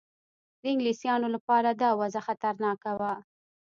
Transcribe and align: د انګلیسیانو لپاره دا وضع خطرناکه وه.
د 0.61 0.63
انګلیسیانو 0.71 1.27
لپاره 1.35 1.69
دا 1.81 1.89
وضع 1.99 2.21
خطرناکه 2.27 2.91
وه. 2.99 3.13